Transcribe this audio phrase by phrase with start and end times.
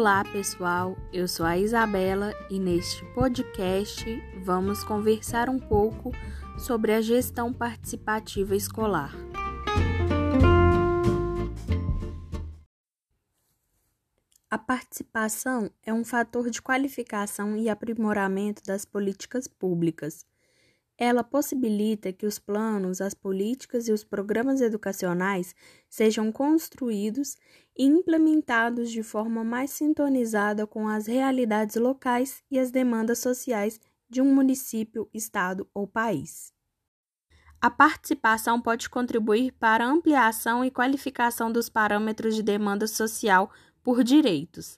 [0.00, 0.96] Olá, pessoal.
[1.12, 4.02] Eu sou a Isabela e neste podcast
[4.42, 6.10] vamos conversar um pouco
[6.56, 9.14] sobre a gestão participativa escolar.
[14.48, 20.24] A participação é um fator de qualificação e aprimoramento das políticas públicas
[21.00, 25.54] ela possibilita que os planos, as políticas e os programas educacionais
[25.88, 27.38] sejam construídos
[27.80, 34.20] e implementados de forma mais sintonizada com as realidades locais e as demandas sociais de
[34.20, 36.52] um município, estado ou país.
[37.58, 43.50] A participação pode contribuir para a ampliação e qualificação dos parâmetros de demanda social
[43.82, 44.76] por direitos,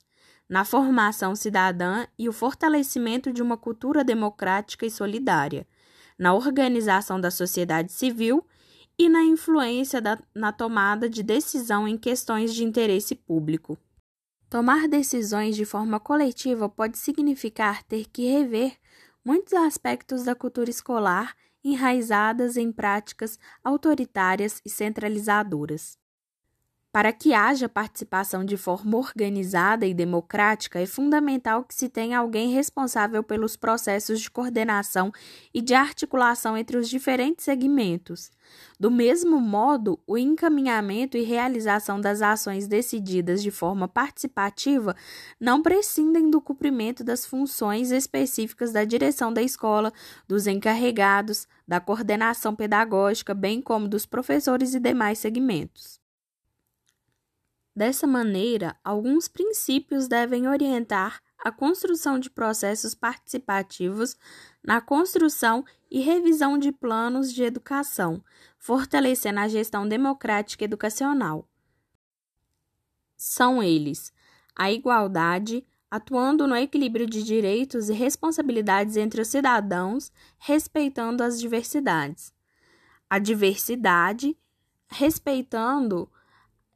[0.48, 5.66] na formação cidadã e o fortalecimento de uma cultura democrática e solidária
[6.16, 8.46] na organização da sociedade civil
[8.98, 13.78] e na influência da, na tomada de decisão em questões de interesse público.
[14.48, 18.76] Tomar decisões de forma coletiva pode significar ter que rever
[19.24, 21.34] muitos aspectos da cultura escolar
[21.64, 26.01] enraizadas em práticas autoritárias e centralizadoras.
[26.92, 32.52] Para que haja participação de forma organizada e democrática, é fundamental que se tenha alguém
[32.52, 35.10] responsável pelos processos de coordenação
[35.54, 38.30] e de articulação entre os diferentes segmentos.
[38.78, 44.94] Do mesmo modo, o encaminhamento e realização das ações decididas de forma participativa
[45.40, 49.94] não prescindem do cumprimento das funções específicas da direção da escola,
[50.28, 56.01] dos encarregados, da coordenação pedagógica, bem como dos professores e demais segmentos.
[57.74, 64.16] Dessa maneira, alguns princípios devem orientar a construção de processos participativos
[64.62, 68.22] na construção e revisão de planos de educação,
[68.58, 71.48] fortalecendo a gestão democrática educacional.
[73.16, 74.12] São eles:
[74.54, 82.32] a igualdade, atuando no equilíbrio de direitos e responsabilidades entre os cidadãos, respeitando as diversidades.
[83.08, 84.36] A diversidade,
[84.88, 86.10] respeitando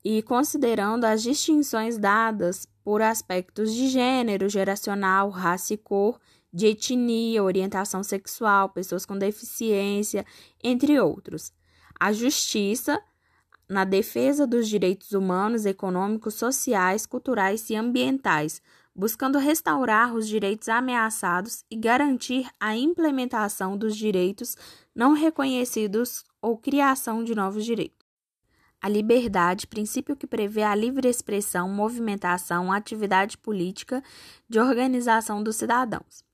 [0.09, 6.21] e considerando as distinções dadas por aspectos de gênero, geracional, raça e cor,
[6.53, 10.25] de etnia, orientação sexual, pessoas com deficiência,
[10.63, 11.53] entre outros.
[11.99, 13.03] A justiça
[13.69, 18.63] na defesa dos direitos humanos, econômicos, sociais, culturais e ambientais,
[18.95, 24.57] buscando restaurar os direitos ameaçados e garantir a implementação dos direitos
[24.95, 28.06] não reconhecidos ou criação de novos direitos.
[28.81, 34.03] A liberdade, princípio que prevê a livre expressão, movimentação, atividade política
[34.49, 36.25] de organização dos cidadãos.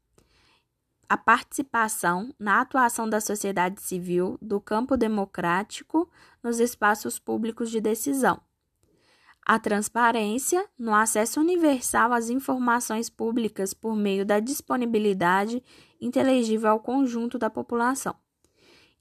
[1.08, 6.10] A participação na atuação da sociedade civil, do campo democrático,
[6.42, 8.41] nos espaços públicos de decisão.
[9.44, 15.62] A transparência no acesso universal às informações públicas por meio da disponibilidade
[16.00, 18.14] inteligível ao conjunto da população.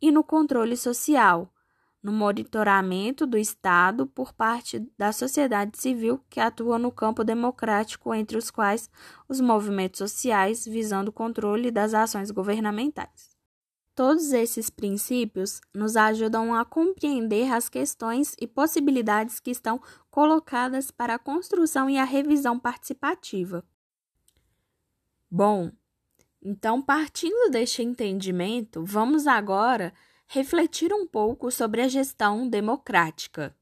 [0.02, 1.54] E no controle social
[2.02, 8.38] no monitoramento do Estado por parte da sociedade civil que atua no campo democrático, entre
[8.38, 8.90] os quais
[9.30, 13.32] os movimentos sociais visando o controle das ações governamentais.
[13.94, 21.16] Todos esses princípios nos ajudam a compreender as questões e possibilidades que estão colocadas para
[21.16, 23.64] a construção e a revisão participativa.
[25.30, 25.72] Bom,
[26.42, 29.94] então, partindo deste entendimento, vamos agora
[30.34, 33.54] refletir um pouco sobre a gestão democrática.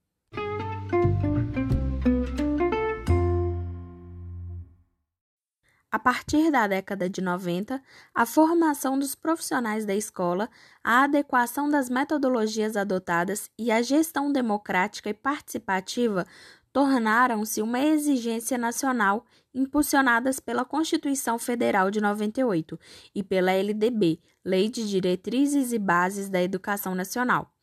[5.91, 7.81] A partir da década de 90,
[8.13, 10.47] a formação dos profissionais da escola,
[10.83, 16.27] a adequação das metodologias adotadas e a gestão democrática e participativa
[16.71, 19.25] tornaram-se uma exigência nacional
[19.59, 22.79] impulsionadas pela Constituição Federal de 98
[23.13, 27.53] e pela LDB, Lei de Diretrizes e Bases da Educação Nacional,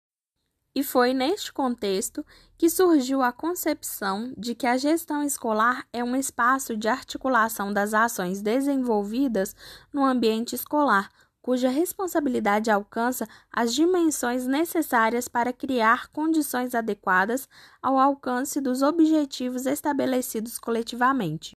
[0.73, 2.25] E foi neste contexto
[2.57, 7.93] que surgiu a concepção de que a gestão escolar é um espaço de articulação das
[7.93, 9.53] ações desenvolvidas
[9.91, 11.11] no ambiente escolar,
[11.41, 17.49] cuja responsabilidade alcança as dimensões necessárias para criar condições adequadas
[17.81, 21.55] ao alcance dos objetivos estabelecidos coletivamente.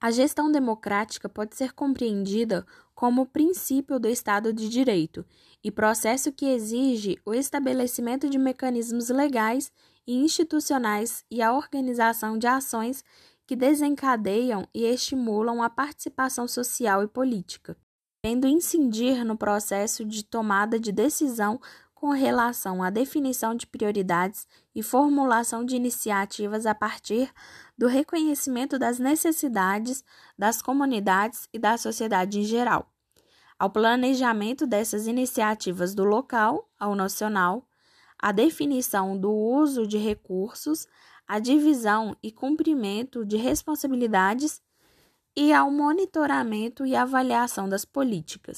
[0.00, 5.26] A gestão democrática pode ser compreendida como princípio do Estado de Direito
[5.62, 9.70] e processo que exige o estabelecimento de mecanismos legais
[10.06, 13.04] e institucionais e a organização de ações
[13.46, 17.76] que desencadeiam e estimulam a participação social e política
[18.22, 21.58] querendo incidir no processo de tomada de decisão
[21.94, 27.32] com relação à definição de prioridades e formulação de iniciativas a partir
[27.76, 30.04] do reconhecimento das necessidades
[30.38, 32.90] das comunidades e da sociedade em geral,
[33.58, 37.66] ao planejamento dessas iniciativas do local ao nacional,
[38.18, 40.86] a definição do uso de recursos,
[41.26, 44.60] a divisão e cumprimento de responsabilidades
[45.36, 48.56] e ao monitoramento e avaliação das políticas.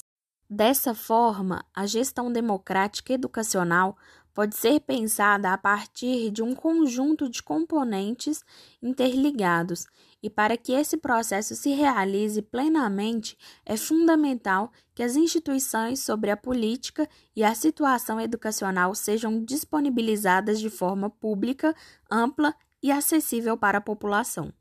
[0.49, 3.97] Dessa forma, a gestão democrática educacional
[4.33, 8.43] pode ser pensada a partir de um conjunto de componentes
[8.81, 9.85] interligados,
[10.21, 16.37] e para que esse processo se realize plenamente, é fundamental que as instituições sobre a
[16.37, 21.75] política e a situação educacional sejam disponibilizadas de forma pública,
[22.09, 24.51] ampla e acessível para a população.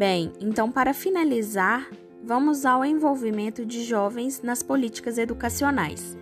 [0.00, 1.86] Bem, então para finalizar,
[2.24, 6.16] vamos ao envolvimento de jovens nas políticas educacionais.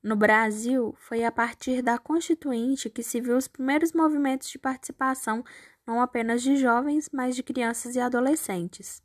[0.00, 5.42] No Brasil, foi a partir da Constituinte que se viu os primeiros movimentos de participação
[5.84, 9.02] não apenas de jovens, mas de crianças e adolescentes.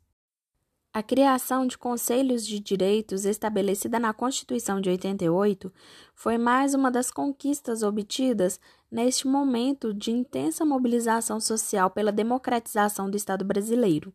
[0.96, 5.72] A criação de conselhos de direitos estabelecida na Constituição de 88
[6.14, 13.16] foi mais uma das conquistas obtidas neste momento de intensa mobilização social pela democratização do
[13.16, 14.14] Estado brasileiro.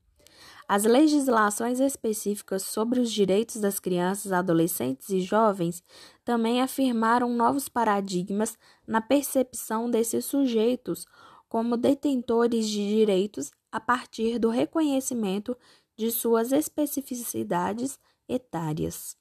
[0.69, 5.83] As legislações específicas sobre os direitos das crianças, adolescentes e jovens
[6.23, 11.05] também afirmaram novos paradigmas na percepção desses sujeitos
[11.49, 15.57] como detentores de direitos a partir do reconhecimento
[15.99, 19.17] de suas especificidades etárias.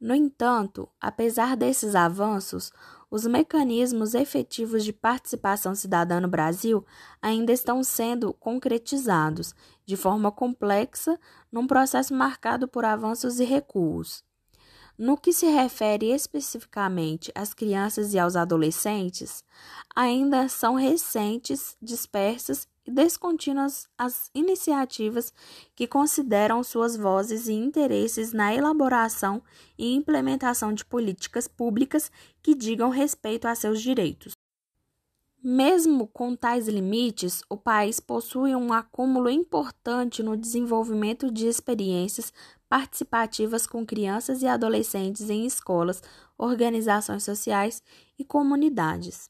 [0.00, 2.72] No entanto, apesar desses avanços,
[3.10, 6.82] os mecanismos efetivos de participação cidadã no Brasil
[7.20, 9.54] ainda estão sendo concretizados
[9.84, 11.20] de forma complexa
[11.52, 14.24] num processo marcado por avanços e recuos.
[14.96, 19.44] No que se refere especificamente às crianças e aos adolescentes,
[19.94, 25.32] ainda são recentes, dispersas descontínuas as iniciativas
[25.74, 29.42] que consideram suas vozes e interesses na elaboração
[29.78, 32.10] e implementação de políticas públicas
[32.42, 34.32] que digam respeito a seus direitos.
[35.44, 42.32] Mesmo com tais limites, o país possui um acúmulo importante no desenvolvimento de experiências
[42.68, 46.00] participativas com crianças e adolescentes em escolas,
[46.38, 47.82] organizações sociais
[48.16, 49.28] e comunidades.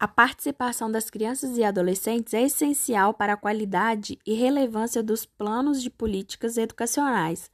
[0.00, 5.82] A participação das crianças e adolescentes é essencial para a qualidade e relevância dos planos
[5.82, 7.50] de políticas educacionais,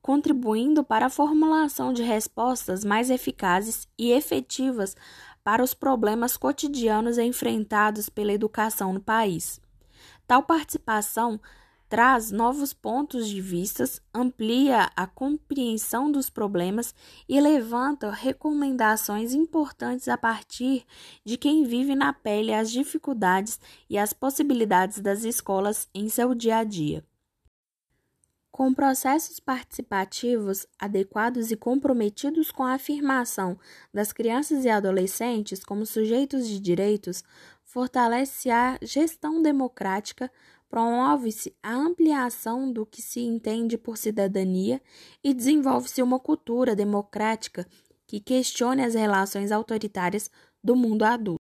[0.00, 4.96] contribuindo para a formulação de respostas mais eficazes e efetivas
[5.42, 9.60] para os problemas cotidianos enfrentados pela educação no país.
[10.24, 11.40] Tal participação
[11.92, 13.84] traz novos pontos de vista,
[14.14, 16.94] amplia a compreensão dos problemas
[17.28, 20.86] e levanta recomendações importantes a partir
[21.22, 23.60] de quem vive na pele as dificuldades
[23.90, 27.04] e as possibilidades das escolas em seu dia a dia.
[28.50, 33.58] Com processos participativos adequados e comprometidos com a afirmação
[33.92, 37.22] das crianças e adolescentes como sujeitos de direitos,
[37.62, 40.30] fortalece a gestão democrática
[40.72, 44.80] promove-se a ampliação do que se entende por cidadania
[45.22, 47.68] e desenvolve-se uma cultura democrática
[48.06, 50.30] que questione as relações autoritárias
[50.64, 51.42] do mundo adulto.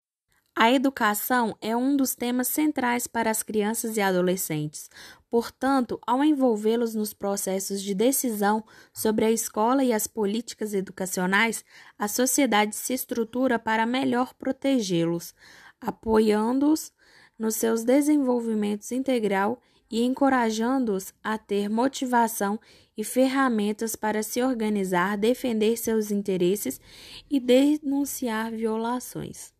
[0.56, 4.90] A educação é um dos temas centrais para as crianças e adolescentes.
[5.30, 11.64] Portanto, ao envolvê-los nos processos de decisão sobre a escola e as políticas educacionais,
[11.96, 15.32] a sociedade se estrutura para melhor protegê-los,
[15.80, 16.92] apoiando-os
[17.42, 22.56] nos seus desenvolvimentos integral e encorajando-os a ter motivação
[22.96, 26.80] e ferramentas para se organizar, defender seus interesses
[27.28, 29.52] e denunciar violações.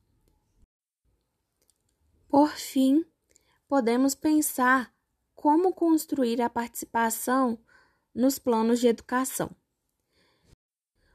[2.29, 3.05] Por fim,
[3.67, 4.95] podemos pensar
[5.35, 7.59] como construir a participação
[8.15, 9.51] nos planos de educação.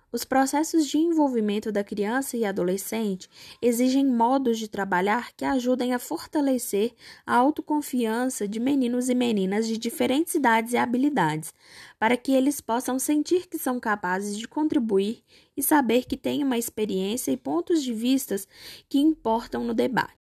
[0.10, 3.30] Os processos de envolvimento da criança e adolescente
[3.62, 6.94] exigem modos de trabalhar que ajudem a fortalecer
[7.26, 11.54] a autoconfiança de meninos e meninas de diferentes idades e habilidades,
[12.00, 15.22] para que eles possam sentir que são capazes de contribuir
[15.58, 18.48] e saber que têm uma experiência e pontos de vistas
[18.88, 20.16] que importam no debate.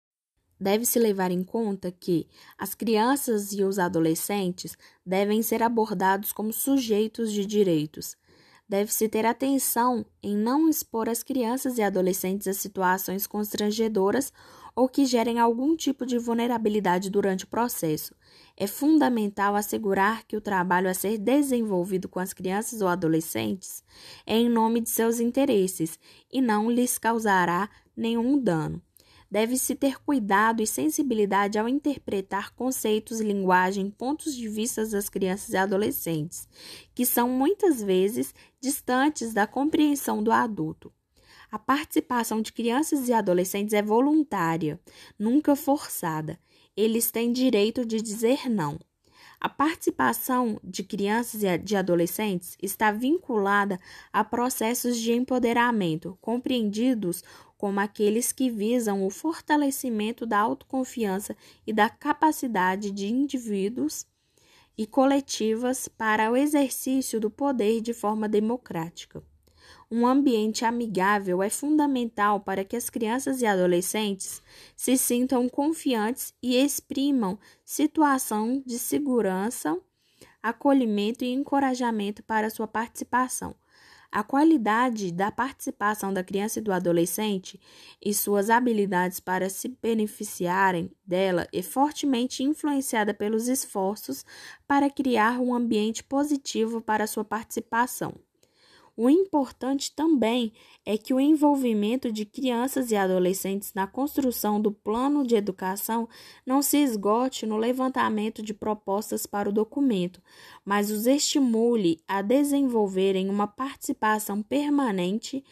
[0.59, 2.27] Deve-se levar em conta que
[2.59, 8.17] as crianças e os adolescentes devem ser abordados como sujeitos de direitos
[8.69, 14.33] deve-se ter atenção em não expor as crianças e adolescentes a situações constrangedoras
[14.75, 18.15] ou que gerem algum tipo de vulnerabilidade durante o processo.
[18.57, 23.83] É fundamental assegurar que o trabalho a ser desenvolvido com as crianças ou adolescentes
[24.27, 25.99] é em nome de seus interesses
[26.31, 28.83] e não lhes causará nenhum dano.
[29.31, 35.57] Deve-se ter cuidado e sensibilidade ao interpretar conceitos, linguagem, pontos de vista das crianças e
[35.57, 36.49] adolescentes,
[36.95, 40.93] que são muitas vezes distantes da compreensão do adulto.
[41.51, 44.81] A participação de crianças e adolescentes é voluntária,
[45.19, 46.39] nunca forçada.
[46.77, 48.79] Eles têm direito de dizer não.
[49.39, 53.79] A participação de crianças e de adolescentes está vinculada
[54.13, 57.23] a processos de empoderamento, compreendidos
[57.57, 61.37] como aqueles que visam o fortalecimento da autoconfiança
[61.67, 64.07] e da capacidade de indivíduos
[64.77, 69.23] e coletivas para o exercício do poder de forma democrática.
[69.91, 74.43] Um ambiente amigável é fundamental para que as crianças e adolescentes
[74.77, 79.79] se sintam confiantes e exprimam situação de segurança,
[80.43, 83.55] acolhimento e encorajamento para sua participação.
[84.11, 87.61] A qualidade da participação da criança e do adolescente
[88.05, 94.25] e suas habilidades para se beneficiarem dela é fortemente influenciada pelos esforços
[94.67, 98.26] para criar um ambiente positivo para sua participação.
[98.97, 105.27] O importante também é que o envolvimento de crianças e adolescentes na construção do plano
[105.27, 106.09] de educação
[106.47, 110.23] não se esgote no levantamento de propostas para o documento,
[110.65, 115.45] mas os estimule a desenvolverem uma participação permanente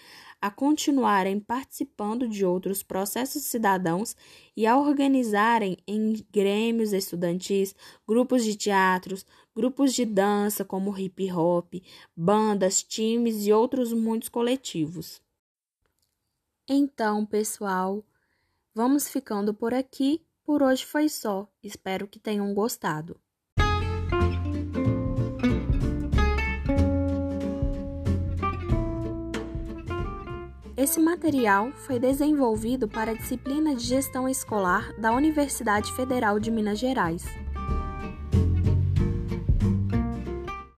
[0.44, 4.14] a continuarem participando de outros processos cidadãos
[4.54, 7.74] e a organizarem em grêmios estudantis,
[8.06, 9.24] grupos de teatros,
[9.56, 11.76] grupos de dança como hip hop,
[12.14, 15.22] bandas, times e outros muitos coletivos.
[16.68, 18.04] Então, pessoal,
[18.74, 20.22] vamos ficando por aqui.
[20.44, 21.48] Por hoje foi só.
[21.62, 23.18] Espero que tenham gostado.
[30.85, 36.79] Esse material foi desenvolvido para a disciplina de gestão escolar da Universidade Federal de Minas
[36.79, 37.25] Gerais.